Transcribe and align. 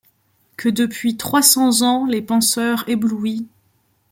Que 0.57 0.67
depuis 0.67 1.15
trois 1.15 1.43
cents 1.43 1.83
ans 1.83 2.07
les 2.07 2.23
penseurs 2.23 2.89
éblouis 2.89 3.45